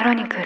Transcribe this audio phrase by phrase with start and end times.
[0.00, 0.44] クロニクル。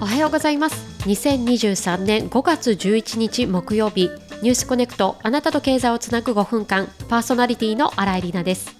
[0.00, 1.06] おはようございます。
[1.08, 4.10] 2023年5月11日木曜日
[4.42, 8.74] ニュースコネクトあなたと経済をつなぐ5分間パーソナリティの新井里奈です。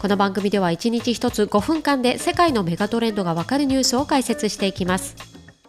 [0.00, 5.16] この番組では1日1つ5分間で世界のメガトレンドがわかるニュースを解説していきます。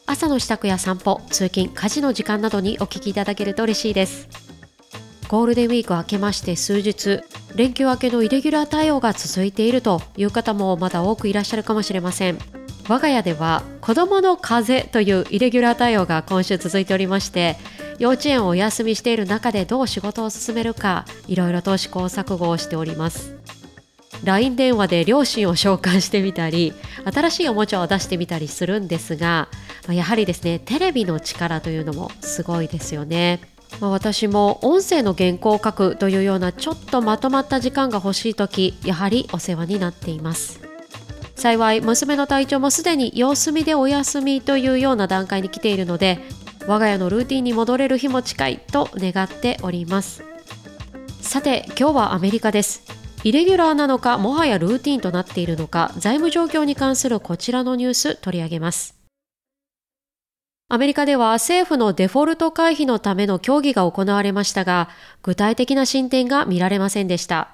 [0.05, 4.29] 朝の支度や散歩通勤家事の時間などにお聞きいただけると嬉しいです。
[5.27, 7.23] ゴールデンウィーク明けまして数日
[7.55, 12.37] 連休明けのイレギュラー対応が続いているという方もまだ多くいらっしゃるかもしれません。
[12.87, 17.57] 我が家では子どもの風邪というイレギュラー対応が今週続いておりまして
[17.99, 23.35] 幼稚園をお休みしている中でどう仕事を進めるかいろいろと試行錯誤をしております。
[24.23, 26.73] LINE 電話で両親を召喚してみたり
[27.11, 29.49] 新しいおもちゃを出してみたりするんですが
[29.89, 33.39] やはりですねテレビの力というのもすごいですよね。
[33.81, 40.61] まあ、私も音声の原稿を書くというようなちょっとまとまった時間が欲しい時やはりお世話になっています。
[41.35, 46.19] 幸い娘の体調もすでに様子見でお休みというような段階に来ているので
[46.67, 50.23] 我が家のルーティンに戻れる日も近いと願っております。
[51.19, 52.83] さて今日はアメリカです。
[53.23, 59.00] イレギュラーなのかもはやルーティンとなっているのか財務状況に関するこちらのニュース取り上げます。
[60.73, 64.87] アメリカでは政府のデフォルト回避のための協議が行われましたが、
[65.21, 67.49] 具体的な進展が見られませんでした。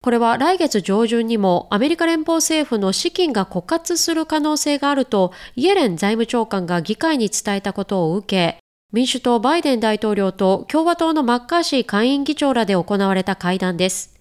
[0.00, 8.58] これは来月上旬にもアメリカ連邦政府の資金が枯渇する可能性があるとイエレン財務長官が議会に伝えたことを受け、
[8.92, 14.15] 民主党バイデン大統領と共和党のマッカーシー下院議長らで行われた会談です。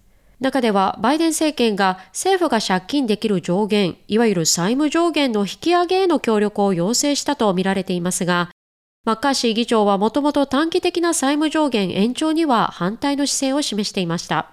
[0.45, 8.51] 中ではバイデン政権が政府が借金できる上限、いわゆる債務上限の引き上げへの協力を要請したとみられていますが、
[9.05, 14.51] マッカーシー議長はもともと短期的な債務上限延長には反対の姿勢を示していました。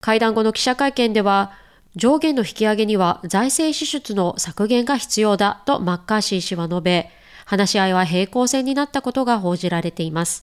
[0.00, 1.50] 会談後の記者会見では、
[1.96, 7.10] 上限の引き上げには財政支出の削減が必要だとマッカーシー氏は述べ、
[7.46, 10.43] 話し合いは平行線になったことが報じられています。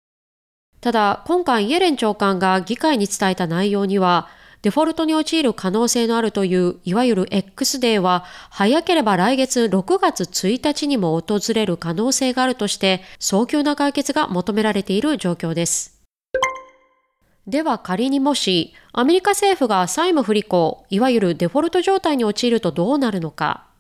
[0.82, 4.26] ただ、今回イエレン長官が議会に伝えた内容には、
[4.62, 16.02] デフォルトに陥る可能性のあるという、いわゆる X デーは、早ければ来月6月1日にも訪れる可能性があるとして、早急な解決が求められている状況です。
[17.46, 23.71] では仮にもし、アメリカ政府が債務不履行、いわゆるデフォルト状態に陥るとどうなるのか。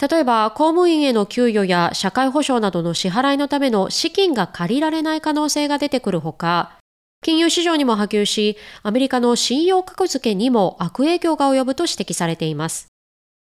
[0.00, 6.78] 例えば、公務員への給与や社会保障などの支払いのための資金が借りられない可能性が出てくるほか、
[7.20, 12.86] 金融市場にも波及し、アメリカの信用格付けにも悪影響が及ぶと指摘されています。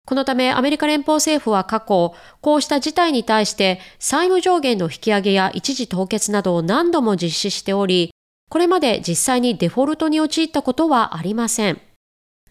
[0.07, 8.09] このためアメリカ連邦政府は過去、こうした事態に対して債務上限の引き上げや一時凍結などを何度も実施しており、
[8.49, 11.79] これまで実際にデフォルトに陥ったことはありません。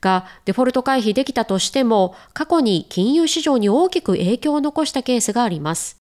[0.00, 5.96] がデフォルト回避できたとしても過去に金融市場に大きく影響を残したケースがあります。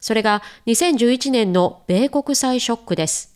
[0.00, 3.32] それが2011年の米国債ショックです。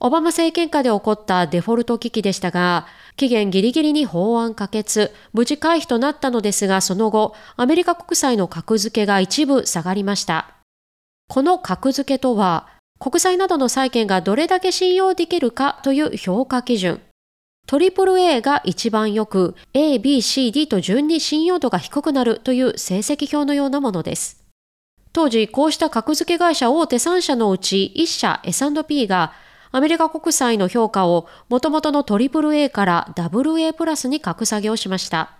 [0.00, 10.50] オバマ政権下で起こったデフォルト危機でしたが、期限ギリギリに法案可決、無事回避となったのですが、その後、アメリカ国債の格付けが一部下がりました。
[11.28, 17.00] この格付けとは、国債などの債券がどれだけ信用できるかという評価基準。
[17.66, 24.44] トリプル A が一番よく、A、B、C、D と順に信用度が低くなるという成績表のようなものです。
[25.14, 29.32] 当時、こうした格付け会社大手3社のうち1社 S&P が
[29.72, 35.38] アメリカ国債の評価を元々のトリプル A から AA プラスに格下げをしました。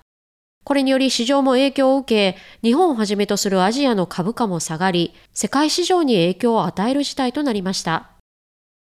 [0.64, 8.13] これにより市場も影響を受け、日本をはじめとするアジアの株価も下がり、世界市場に影響を与える事態となりました。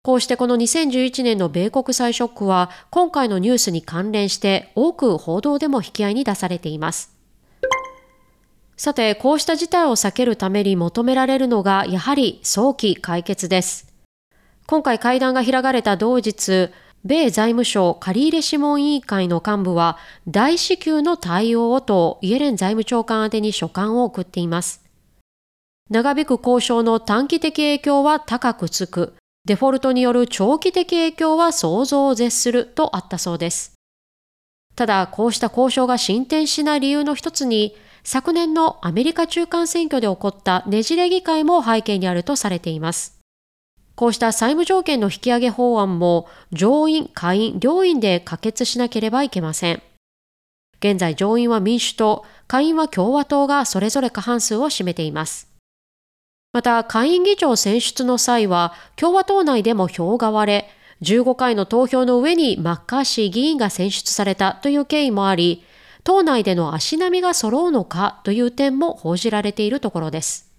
[0.05, 7.15] こうしてこの2011年の米国債ショックは今回のニュースに関連して多く報道でも引き合いに出されています。
[8.75, 13.93] さて、こうした事態を避けるために求められるのがやはり早期解決です。
[14.67, 16.71] 今回会談が開かれた同日、
[17.05, 19.97] 米財務省借入諮問委員会の幹部は
[20.27, 24.83] 大至急の対応をとイエレン財務長官宛に書簡を送っています。
[25.89, 29.13] 長引く交渉の短期的影響は高くつく。
[29.45, 33.73] デフォルトによる長期的影響は想像を絶するとあったそうです。
[34.75, 43.19] ただ、こうした交渉が進展しない理由の一つに、昨年のアメリカ中間選挙で起こったねじれ議会も背景にあるとされています。
[43.95, 49.81] こうした債務条件の引き上げ法案も上院、下院、両院で可決しなければいけません。
[50.79, 55.52] 現在上院は民主党、下院は共和党がそれぞれ過半数を占めています。
[56.53, 60.69] また、下院議長選出の際は、共和党内でも票が割れ、
[61.01, 65.63] 15回の投票の上にマッカーシー議員が選出されたという経緯もあり、
[66.03, 70.51] 党内での足並みが揃うのかという点も報じられているところです。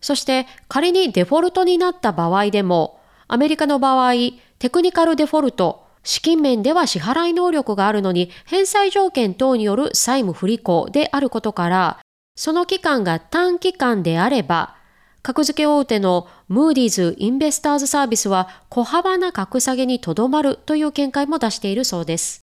[0.00, 4.12] そして仮にデフォルトになった場合でも、アメリカの場合、
[4.58, 11.98] テクニカルデフォルト、資金面では支払い能力があるのに、返済条件等による債務不履行であることから、
[12.38, 14.76] その期間が短期間であれば、
[15.22, 22.42] 格付け大手のムーディーズ・インベスターズサービスは小幅な格下げにとどまるという見解も出しているそうです。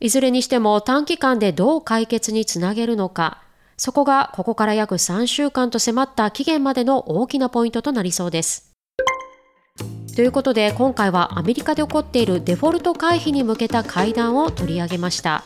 [0.00, 3.42] いずれにしても短期間でどう解決につなげるのか、
[3.76, 8.72] そこがここから約3週間と迫った期限までの大きなポイントとなりそうです。
[10.16, 15.44] ということで今回はアメリカで起こっているデフォルト回避に向けた会談を取り上げました。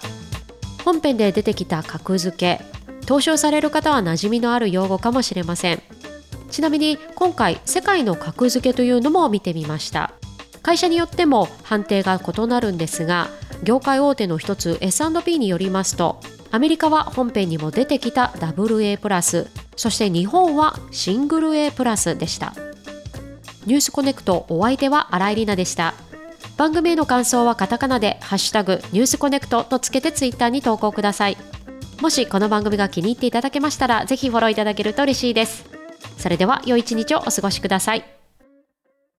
[0.85, 2.61] 本編で出てきた格付け、
[3.07, 5.83] 投資をされる方は馴染みのある用語かもしれません。
[6.51, 10.13] ちなみに今回世界の格付けというのも見てみました。
[10.63, 13.29] 会社によっても判定が異なるんですが、
[13.65, 16.21] 業界大手の一つ S&P によりますと
[16.51, 22.55] アメリカは本編にも出てきた AA プラスそして日本はシングル A プラスでした
[23.67, 25.95] ニュースコネクトお相手は新井里奈でした
[26.57, 31.37] 番組への感想はカタカナでハッシュタグニュースコネクトとつけてツイッターに投稿ください
[32.01, 35.65] もしこの番組が気に入っていただけましたらぜひフォローいただけると嬉しいです。
[36.19, 38.14] それでは良い一日をお過ごしください。